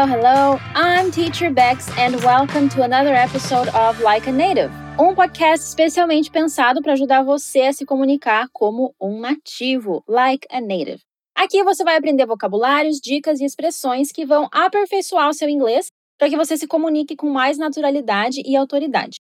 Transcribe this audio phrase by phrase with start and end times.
[0.00, 0.60] Hello, hello.
[0.74, 6.30] I'm Teacher Bex and welcome to another episode of Like a Native, um podcast especialmente
[6.30, 11.02] pensado para ajudar você a se comunicar como um nativo, like a native.
[11.36, 16.30] Aqui você vai aprender vocabulários, dicas e expressões que vão aperfeiçoar o seu inglês para
[16.30, 19.18] que você se comunique com mais naturalidade e autoridade.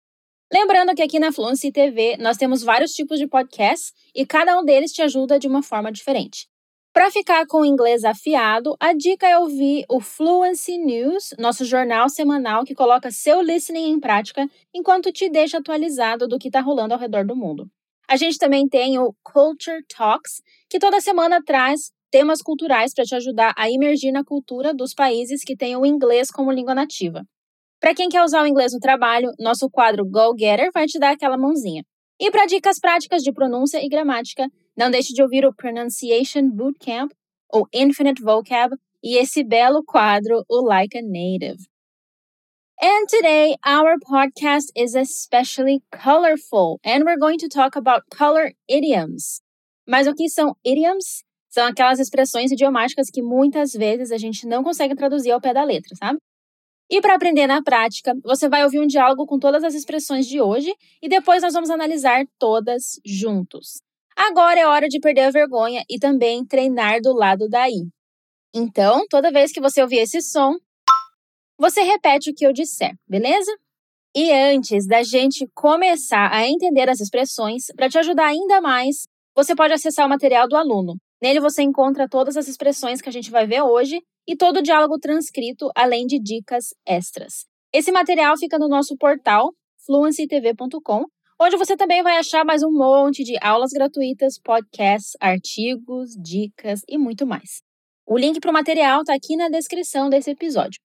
[0.53, 4.65] Lembrando que aqui na Fluency TV nós temos vários tipos de podcasts e cada um
[4.65, 6.49] deles te ajuda de uma forma diferente.
[6.95, 12.09] Para ficar com o inglês afiado, a dica é ouvir o Fluency News, nosso jornal
[12.09, 16.95] semanal que coloca seu listening em prática enquanto te deixa atualizado do que está rolando
[16.95, 17.69] ao redor do mundo.
[18.09, 23.17] A gente também tem o Culture Talks, que toda semana traz temas culturais para te
[23.17, 27.25] ajudar a imergir na cultura dos países que têm o inglês como língua nativa.
[27.81, 31.11] Para quem quer usar o inglês no trabalho, nosso quadro Go Getter vai te dar
[31.11, 31.83] aquela mãozinha.
[32.21, 37.13] E para dicas práticas de pronúncia e gramática, não deixe de ouvir o Pronunciation Bootcamp,
[37.53, 41.69] o Infinite Vocab e esse belo quadro, o Like a Native.
[42.83, 49.41] And today, our podcast is especially colorful, and we're going to talk about color idioms.
[49.87, 51.23] Mas o que são idioms?
[51.49, 55.63] São aquelas expressões idiomáticas que muitas vezes a gente não consegue traduzir ao pé da
[55.63, 56.19] letra, sabe?
[56.91, 60.41] E para aprender na prática, você vai ouvir um diálogo com todas as expressões de
[60.41, 63.81] hoje e depois nós vamos analisar todas juntos.
[64.17, 67.89] Agora é hora de perder a vergonha e também treinar do lado daí.
[68.55, 70.55] Então, toda vez que você ouvir esse som,
[71.59, 73.51] você repete o que eu disser, beleza?
[74.15, 79.57] E antes da gente começar a entender as expressões, para te ajudar ainda mais, você
[79.57, 80.97] pode acessar o material do aluno.
[81.21, 84.63] Nele você encontra todas as expressões que a gente vai ver hoje e todo o
[84.63, 87.47] diálogo transcrito, além de dicas extras.
[87.73, 89.53] Esse material fica no nosso portal
[89.85, 91.07] fluencytv.com
[91.45, 96.97] onde você também vai achar mais um monte de aulas gratuitas, podcasts, artigos, dicas e
[96.97, 97.63] muito mais.
[98.07, 100.81] O link para o material está aqui na descrição desse episódio.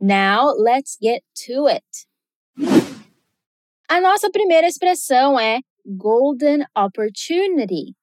[0.00, 1.84] Now, let's get to it.
[3.90, 7.94] A nossa primeira expressão é golden opportunity.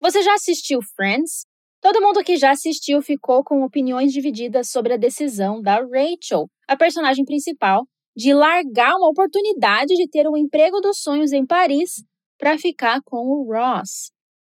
[0.00, 1.46] Você já assistiu Friends?
[1.80, 6.76] Todo mundo que já assistiu ficou com opiniões divididas sobre a decisão da Rachel, a
[6.76, 7.86] personagem principal,
[8.16, 12.04] de largar uma oportunidade de ter o um emprego dos sonhos em Paris
[12.38, 14.10] para ficar com o Ross.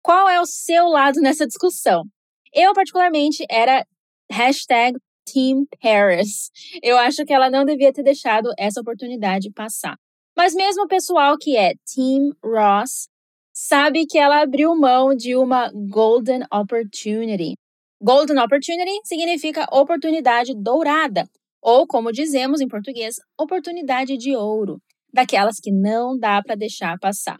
[0.03, 2.05] Qual é o seu lado nessa discussão?
[2.53, 3.87] Eu, particularmente, era
[4.31, 6.51] hashtag Team Paris.
[6.83, 9.97] Eu acho que ela não devia ter deixado essa oportunidade passar.
[10.37, 13.09] Mas mesmo o pessoal que é Team Ross
[13.53, 17.55] sabe que ela abriu mão de uma golden opportunity.
[18.01, 21.29] Golden opportunity significa oportunidade dourada,
[21.63, 27.39] ou como dizemos em português, oportunidade de ouro, daquelas que não dá para deixar passar.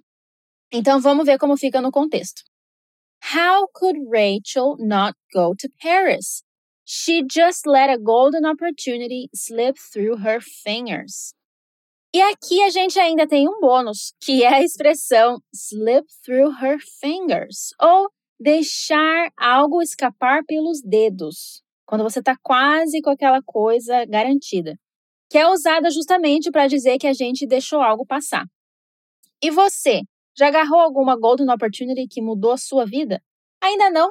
[0.73, 2.43] Então vamos ver como fica no contexto.
[3.35, 6.43] How could Rachel not go to Paris?
[6.85, 11.35] She just let a golden opportunity slip through her fingers.
[12.15, 16.79] E aqui a gente ainda tem um bônus, que é a expressão slip through her
[17.01, 21.62] fingers, ou deixar algo escapar pelos dedos,
[21.93, 24.79] quando você está quase com aquela coisa garantida,
[25.31, 28.47] que é usada justamente para dizer que a gente deixou algo passar.
[29.43, 30.01] E você,
[30.35, 33.21] já agarrou alguma golden opportunity que mudou a sua vida?
[33.63, 34.11] Ainda não?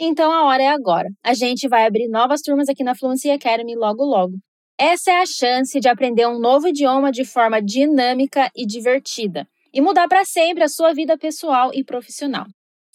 [0.00, 1.10] Então a hora é agora.
[1.22, 4.38] A gente vai abrir novas turmas aqui na Fluency Academy logo logo.
[4.78, 9.82] Essa é a chance de aprender um novo idioma de forma dinâmica e divertida e
[9.82, 12.46] mudar para sempre a sua vida pessoal e profissional.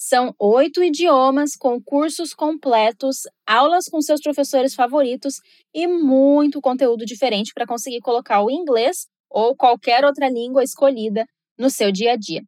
[0.08, 5.42] São oito idiomas com cursos completos, aulas com seus professores favoritos
[5.74, 11.26] e muito conteúdo diferente para conseguir colocar o inglês ou qualquer outra língua escolhida
[11.58, 12.44] no seu dia a dia.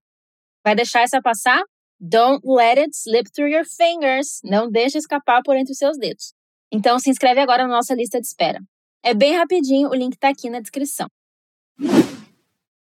[0.63, 1.63] Vai deixar essa passar?
[2.00, 4.40] Don't let it slip through your fingers.
[4.44, 6.35] Não deixe escapar por entre os seus dedos.
[6.72, 8.59] Então se inscreve agora na nossa lista de espera.
[9.01, 11.07] É bem rapidinho, o link está aqui na descrição.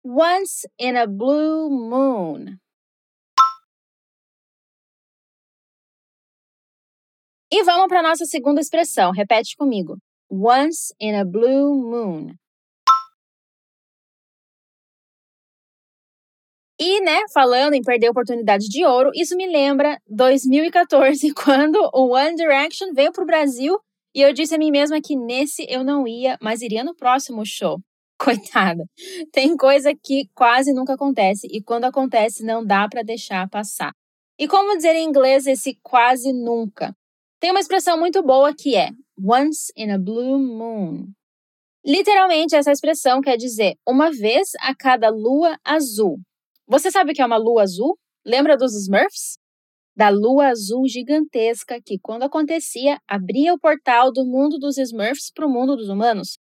[0.02, 2.56] Once in a blue moon.
[7.56, 9.12] E vamos para nossa segunda expressão.
[9.12, 9.96] Repete comigo.
[10.28, 12.34] Once in a blue moon.
[16.80, 22.34] E, né, falando em perder oportunidade de ouro, isso me lembra 2014, quando o One
[22.34, 23.78] Direction veio para o Brasil
[24.12, 27.46] e eu disse a mim mesma que nesse eu não ia, mas iria no próximo
[27.46, 27.78] show.
[28.18, 28.84] Coitada.
[29.30, 33.92] Tem coisa que quase nunca acontece e quando acontece não dá para deixar passar.
[34.36, 36.92] E como dizer em inglês esse quase nunca?
[37.44, 38.88] Tem uma expressão muito boa que é
[39.22, 41.08] once in a blue moon.
[41.84, 46.16] Literalmente, essa expressão quer dizer uma vez a cada lua azul.
[46.66, 47.98] Você sabe o que é uma lua azul?
[48.24, 49.36] Lembra dos Smurfs?
[49.94, 55.46] da lua azul gigantesca que, quando acontecia, abria o portal do mundo dos Smurfs para
[55.46, 56.38] o mundo dos humanos?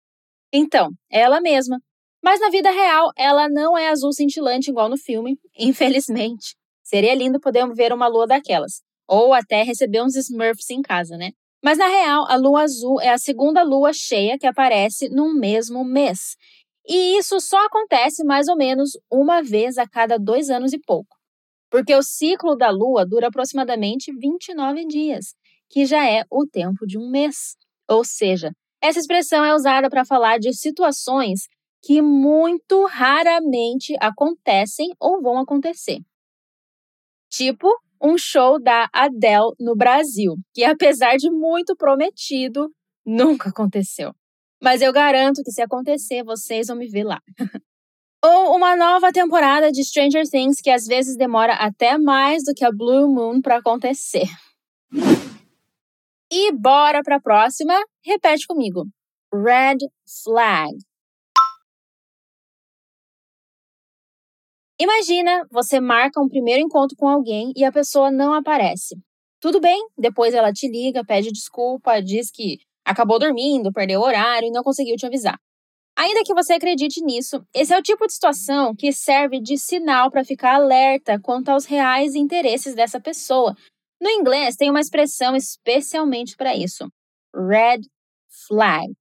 [0.52, 1.78] Então, é ela mesma.
[2.20, 6.56] Mas na vida real, ela não é azul cintilante igual no filme, infelizmente.
[6.82, 8.82] Seria lindo poder ver uma lua daquelas.
[9.08, 11.30] Ou até receber uns Smurfs em casa, né?
[11.64, 15.84] Mas na real, a lua azul é a segunda lua cheia que aparece no mesmo
[15.84, 16.36] mês.
[16.86, 21.16] E isso só acontece mais ou menos uma vez a cada dois anos e pouco.
[21.70, 25.34] Porque o ciclo da lua dura aproximadamente 29 dias,
[25.68, 27.56] que já é o tempo de um mês.
[27.88, 31.48] Ou seja, essa expressão é usada para falar de situações
[31.82, 35.98] que muito raramente acontecem ou vão acontecer.
[37.30, 37.68] Tipo
[38.02, 42.70] um show da Adele no Brasil, que apesar de muito prometido,
[43.04, 44.12] nunca aconteceu.
[44.62, 47.20] Mas eu garanto que se acontecer, vocês vão me ver lá.
[48.24, 52.64] Ou uma nova temporada de Stranger Things que às vezes demora até mais do que
[52.64, 54.26] a Blue Moon para acontecer.
[56.30, 57.74] E bora para a próxima.
[58.04, 58.86] Repete comigo.
[59.32, 59.78] Red
[60.24, 60.76] flag.
[64.80, 68.96] Imagina, você marca um primeiro encontro com alguém e a pessoa não aparece.
[69.40, 74.46] Tudo bem, depois ela te liga, pede desculpa, diz que acabou dormindo, perdeu o horário
[74.48, 75.36] e não conseguiu te avisar.
[75.96, 80.12] Ainda que você acredite nisso, esse é o tipo de situação que serve de sinal
[80.12, 83.56] para ficar alerta quanto aos reais interesses dessa pessoa.
[84.00, 86.88] No inglês, tem uma expressão especialmente para isso:
[87.34, 87.80] red
[88.46, 88.94] flag.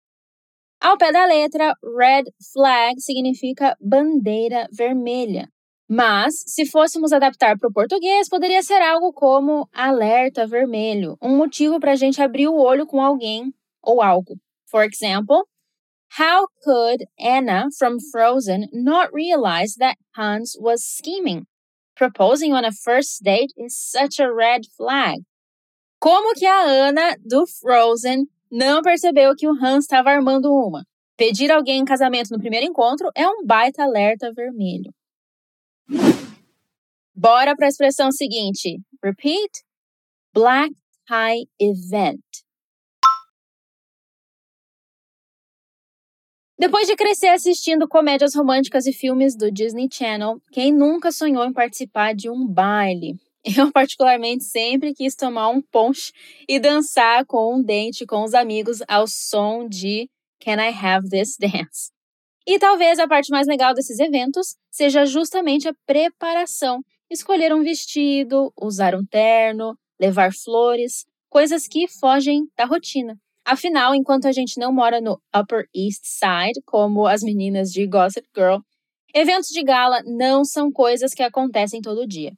[0.82, 5.48] Ao pé da letra, red flag significa bandeira vermelha.
[5.90, 11.80] Mas, se fôssemos adaptar para o português, poderia ser algo como alerta vermelho, um motivo
[11.80, 14.36] para a gente abrir o olho com alguém ou algo.
[14.70, 15.48] For example,
[16.20, 21.46] how could Anna from Frozen not realize that Hans was scheming?
[21.96, 25.24] Proposing on a first date is such a red flag.
[26.00, 30.86] Como que a Anna do Frozen não percebeu que o Hans estava armando uma?
[31.18, 34.94] Pedir alguém em casamento no primeiro encontro é um baita alerta vermelho.
[37.16, 38.80] Bora para a expressão seguinte.
[39.04, 39.64] Repeat.
[40.34, 40.74] Black
[41.08, 42.22] tie event.
[46.60, 51.54] Depois de crescer assistindo comédias românticas e filmes do Disney Channel, quem nunca sonhou em
[51.54, 53.20] participar de um baile?
[53.58, 56.12] Eu, particularmente, sempre quis tomar um ponche
[56.48, 60.10] e dançar com um dente com os amigos ao som de
[60.44, 61.97] Can I Have This Dance?
[62.48, 66.80] E talvez a parte mais legal desses eventos seja justamente a preparação.
[67.12, 73.20] Escolher um vestido, usar um terno, levar flores, coisas que fogem da rotina.
[73.44, 78.28] Afinal, enquanto a gente não mora no Upper East Side, como as meninas de Gossip
[78.34, 78.60] Girl,
[79.14, 82.32] eventos de gala não são coisas que acontecem todo dia.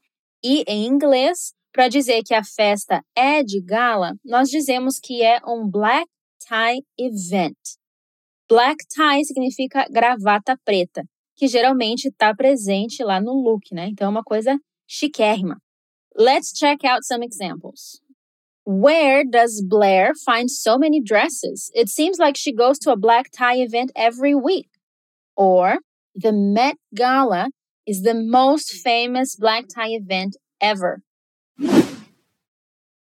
[0.44, 5.39] E em inglês, para dizer que a festa é de gala, nós dizemos que é
[5.45, 6.07] um black
[6.47, 7.57] tie event.
[8.50, 11.04] Black tie significa gravata preta,
[11.36, 13.90] que geralmente está presente lá no look, né?
[13.90, 15.62] Então é uma coisa chiquérrima.
[16.18, 18.01] Let's check out some examples.
[18.66, 21.72] Where does Blair find so many dresses?
[21.75, 24.69] It seems like she goes to a black tie event every week.
[25.36, 25.78] Or,
[26.16, 27.50] the Met Gala
[27.86, 31.01] is the most famous black tie event ever.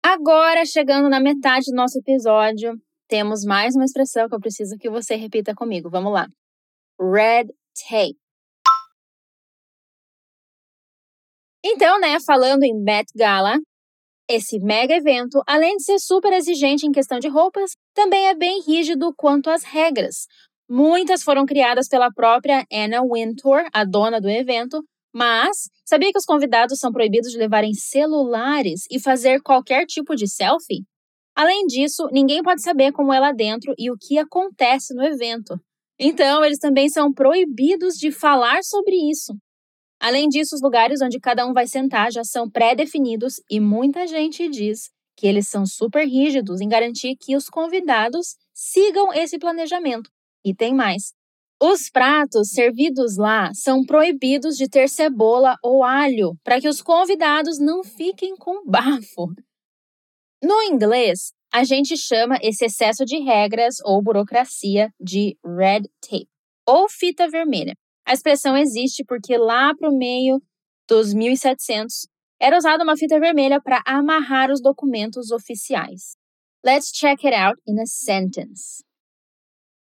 [0.04, 4.90] Agora, chegando na metade do nosso episódio, temos mais uma expressão que eu preciso que
[4.90, 5.90] você repita comigo.
[5.90, 6.28] Vamos lá.
[7.00, 8.18] Red tape.
[11.64, 13.58] Então, né, falando em Met Gala,
[14.30, 18.62] esse mega evento, além de ser super exigente em questão de roupas, também é bem
[18.62, 20.28] rígido quanto às regras.
[20.70, 24.84] Muitas foram criadas pela própria Anna Wintour, a dona do evento,
[25.14, 30.28] mas sabia que os convidados são proibidos de levarem celulares e fazer qualquer tipo de
[30.28, 30.86] selfie?
[31.38, 35.54] Além disso, ninguém pode saber como é lá dentro e o que acontece no evento.
[36.00, 39.38] Então, eles também são proibidos de falar sobre isso.
[40.00, 44.50] Além disso, os lugares onde cada um vai sentar já são pré-definidos e muita gente
[44.50, 50.10] diz que eles são super rígidos em garantir que os convidados sigam esse planejamento.
[50.44, 51.14] E tem mais.
[51.62, 57.60] Os pratos servidos lá são proibidos de ter cebola ou alho para que os convidados
[57.60, 59.36] não fiquem com bafo.
[60.42, 66.30] No inglês, a gente chama esse excesso de regras ou burocracia de red tape,
[66.66, 67.74] ou fita vermelha.
[68.06, 70.40] A expressão existe porque lá para o meio
[70.88, 72.08] dos 1700
[72.40, 76.16] era usada uma fita vermelha para amarrar os documentos oficiais.
[76.64, 78.84] Let's check it out in a sentence.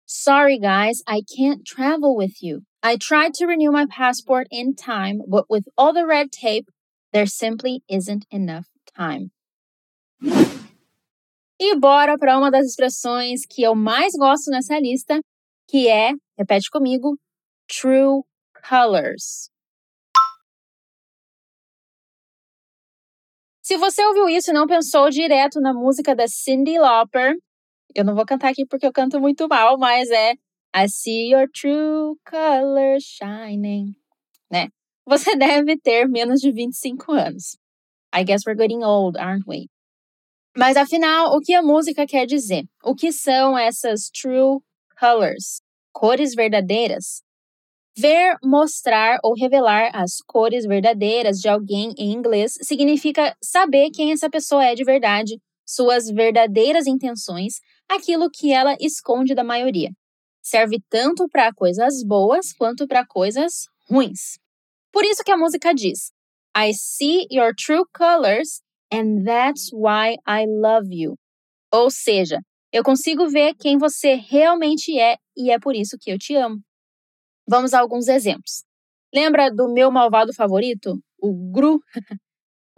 [0.05, 2.61] Sorry, guys, I can't travel with you.
[2.81, 6.67] I tried to renew my passport in time, but with all the red tape,
[7.13, 9.31] there simply isn't enough time.
[11.59, 15.19] E bora para uma das expressões que eu mais gosto nessa lista,
[15.67, 17.17] que é, repete comigo,
[17.67, 18.23] true
[18.69, 19.49] colors.
[23.63, 27.35] Se você ouviu isso e não pensou direto na música da Cyndi Lauper,
[27.93, 30.33] eu não vou cantar aqui porque eu canto muito mal, mas é
[30.75, 33.95] I see your true colors shining,
[34.49, 34.69] né?
[35.05, 37.57] Você deve ter menos de 25 anos.
[38.15, 39.67] I guess we're getting old, aren't we?
[40.57, 42.63] Mas afinal, o que a música quer dizer?
[42.83, 44.57] O que são essas true
[44.99, 45.61] colors?
[45.93, 47.21] Cores verdadeiras?
[47.95, 54.31] Ver, mostrar ou revelar as cores verdadeiras de alguém em inglês significa saber quem essa
[54.31, 59.91] pessoa é de verdade, suas verdadeiras intenções, aquilo que ela esconde da maioria.
[60.41, 64.39] Serve tanto para coisas boas quanto para coisas ruins.
[64.91, 66.11] Por isso que a música diz:
[66.57, 71.17] I see your true colors and that's why I love you.
[71.71, 72.39] Ou seja,
[72.71, 76.61] eu consigo ver quem você realmente é e é por isso que eu te amo.
[77.47, 78.63] Vamos a alguns exemplos.
[79.13, 81.79] Lembra do meu malvado favorito, o Gru?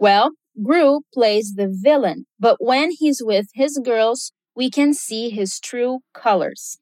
[0.00, 5.58] well, Gru plays the villain, but when he's with his girls, we can see his
[5.58, 6.78] true colors.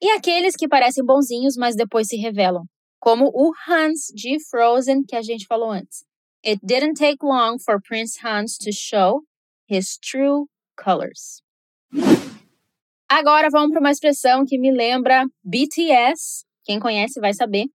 [0.00, 2.64] E aqueles que parecem bonzinhos, mas depois se revelam,
[3.00, 6.04] como o Hans de Frozen que a gente falou antes.
[6.44, 9.22] It didn't take long for Prince Hans to show
[9.66, 11.42] his true colors.
[13.08, 16.44] Agora vamos para uma expressão que me lembra BTS.
[16.64, 17.66] Quem conhece vai saber.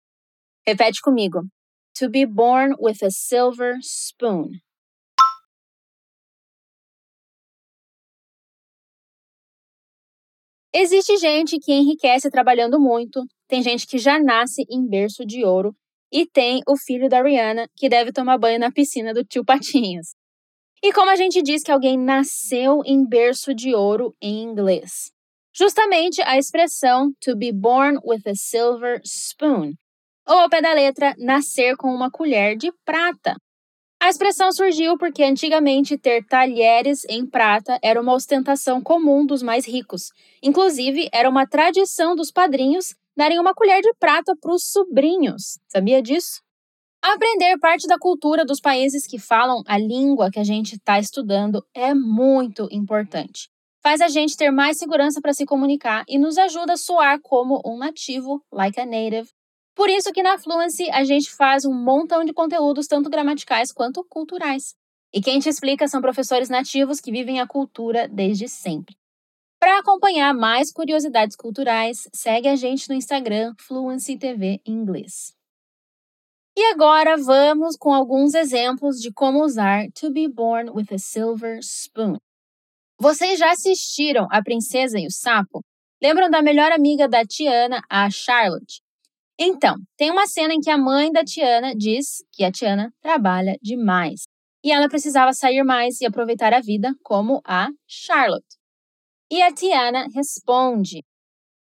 [0.65, 1.41] Repete comigo.
[1.95, 4.61] To be born with a silver spoon.
[10.73, 15.75] Existe gente que enriquece trabalhando muito, tem gente que já nasce em berço de ouro
[16.11, 20.13] e tem o filho da Rihanna, que deve tomar banho na piscina do tio Patinhas.
[20.83, 25.11] E como a gente diz que alguém nasceu em berço de ouro em inglês?
[25.53, 29.73] Justamente a expressão to be born with a silver spoon,
[30.27, 33.35] ou ao pé da letra, nascer com uma colher de prata.
[34.01, 39.67] A expressão surgiu porque antigamente ter talheres em prata era uma ostentação comum dos mais
[39.67, 40.09] ricos.
[40.41, 45.59] Inclusive, era uma tradição dos padrinhos darem uma colher de prata para os sobrinhos.
[45.67, 46.41] Sabia disso?
[47.01, 51.65] Aprender parte da cultura dos países que falam a língua que a gente está estudando
[51.73, 53.49] é muito importante.
[53.81, 57.59] Faz a gente ter mais segurança para se comunicar e nos ajuda a soar como
[57.65, 59.27] um nativo, like a native.
[59.75, 64.03] Por isso que na Fluency a gente faz um montão de conteúdos tanto gramaticais quanto
[64.07, 64.75] culturais.
[65.11, 68.95] E quem te explica são professores nativos que vivem a cultura desde sempre.
[69.61, 75.35] Para acompanhar mais curiosidades culturais, segue a gente no Instagram Fluency TV Inglês.
[76.57, 81.59] E agora vamos com alguns exemplos de como usar to be born with a silver
[81.59, 82.17] spoon.
[82.99, 85.61] Vocês já assistiram A Princesa e o Sapo?
[86.01, 88.81] Lembram da melhor amiga da Tiana, a Charlotte?
[89.39, 93.55] Então, tem uma cena em que a mãe da Tiana diz que a Tiana trabalha
[93.61, 94.23] demais
[94.63, 98.60] e ela precisava sair mais e aproveitar a vida como a Charlotte.
[99.31, 101.05] E a Tiana responde: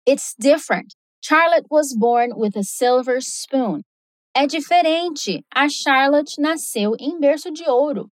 [0.08, 0.94] It's different.
[1.20, 3.82] Charlotte was born with a silver spoon.
[4.38, 5.44] É diferente.
[5.52, 8.08] A Charlotte nasceu em berço de ouro.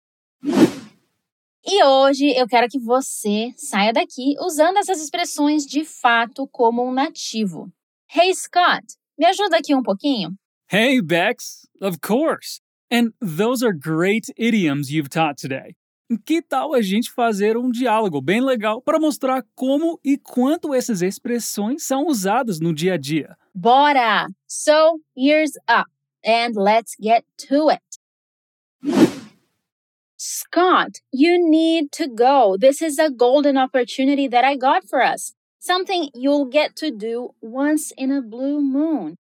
[1.64, 6.92] E hoje eu quero que você saia daqui usando essas expressões de fato como um
[6.92, 7.70] nativo.
[8.10, 10.30] Hey Scott, me ajuda aqui um pouquinho?
[10.72, 12.60] Hey Bex, of course.
[12.90, 15.76] And those are great idioms you've taught today.
[16.16, 21.02] Que tal a gente fazer um diálogo bem legal para mostrar como e quanto essas
[21.02, 23.36] expressões são usadas no dia a dia?
[23.54, 24.28] Bora!
[24.46, 25.90] So, ears up
[26.24, 27.82] and let's get to it.
[30.16, 32.56] Scott, you need to go.
[32.56, 35.34] This is a golden opportunity that I got for us.
[35.58, 39.16] Something you'll get to do once in a blue moon.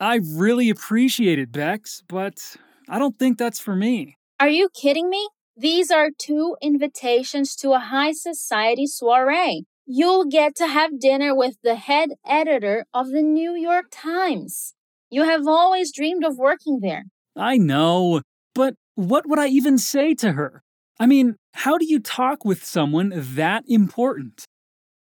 [0.00, 2.56] I really appreciate it, Bex, but
[2.88, 4.16] I don't think that's for me.
[4.38, 5.28] Are you kidding me?
[5.56, 9.66] These are two invitations to a high society soiree.
[9.86, 14.74] You'll get to have dinner with the head editor of the New York Times.
[15.10, 17.04] You have always dreamed of working there.
[17.36, 18.22] I know,
[18.54, 20.62] but what would I even say to her?
[20.98, 24.44] I mean, how do you talk with someone that important?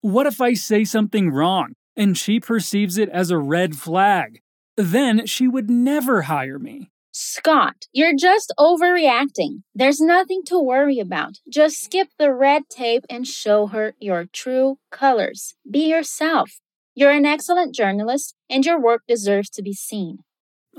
[0.01, 4.41] What if I say something wrong and she perceives it as a red flag?
[4.77, 6.89] Then she would never hire me.
[7.15, 9.65] Scott, you're just overreacting.
[9.75, 11.41] There's nothing to worry about.
[11.47, 15.55] Just skip the red tape and show her your true colors.
[15.71, 16.59] Be yourself.
[16.95, 20.21] You're an excellent journalist, and your work deserves to be seen.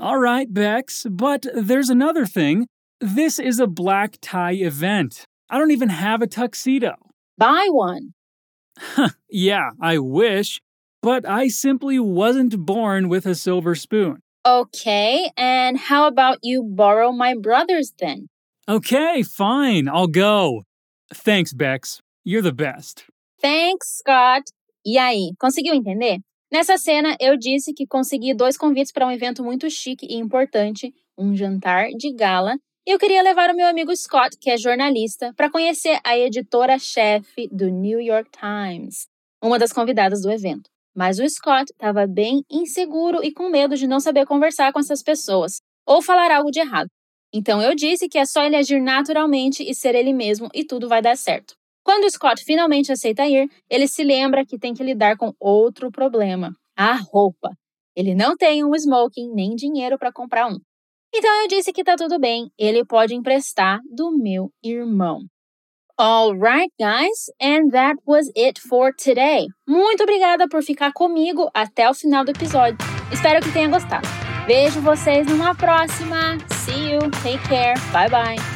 [0.00, 2.66] All right, Bex, but there's another thing.
[3.00, 5.26] This is a black tie event.
[5.48, 6.94] I don't even have a tuxedo.
[7.38, 8.14] Buy one.
[9.30, 10.60] yeah, I wish,
[11.00, 14.20] but I simply wasn't born with a silver spoon.
[14.46, 18.28] Okay, and how about you borrow my brother's then?
[18.68, 20.64] Okay, fine, I'll go.
[21.10, 22.02] Thanks, Bex.
[22.24, 23.04] You're the best.
[23.40, 24.44] Thanks, Scott.
[24.84, 26.18] E aí, conseguiu entender?
[26.52, 30.92] Nessa cena, eu disse que consegui dois convites para um evento muito chique e importante,
[31.16, 35.32] um jantar de gala, e eu queria levar o meu amigo Scott, que é jornalista,
[35.34, 39.06] para conhecer a editora-chefe do New York Times,
[39.42, 40.68] uma das convidadas do evento.
[40.94, 45.02] Mas o Scott estava bem inseguro e com medo de não saber conversar com essas
[45.02, 46.88] pessoas ou falar algo de errado.
[47.32, 50.88] Então eu disse que é só ele agir naturalmente e ser ele mesmo e tudo
[50.88, 51.54] vai dar certo.
[51.82, 55.90] Quando o Scott finalmente aceita ir, ele se lembra que tem que lidar com outro
[55.90, 57.50] problema: a roupa.
[57.96, 60.58] Ele não tem um smoking nem dinheiro para comprar um.
[61.14, 65.20] Então eu disse que tá tudo bem, ele pode emprestar do meu irmão.
[65.96, 69.46] Alright, guys, and that was it for today.
[69.68, 72.78] Muito obrigada por ficar comigo até o final do episódio.
[73.12, 74.08] Espero que tenha gostado.
[74.44, 76.36] Vejo vocês numa próxima.
[76.50, 78.53] See you, take care, bye bye.